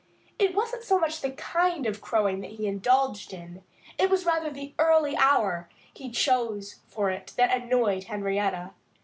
It 0.39 0.55
wasn't 0.55 0.81
so 0.83 0.97
much 0.97 1.21
the 1.21 1.29
kind 1.29 1.85
of 1.85 2.01
crowing 2.01 2.39
that 2.41 2.53
he 2.53 2.65
indulged 2.65 3.33
in; 3.33 3.61
it 3.99 4.09
was 4.09 4.25
rather 4.25 4.49
the 4.49 4.73
early 4.79 5.15
hour 5.15 5.69
he 5.93 6.09
chose 6.09 6.79
for 6.87 7.11
it 7.11 7.33
that 7.37 7.53
annoyed 7.55 8.05
Henrietta. 8.05 8.71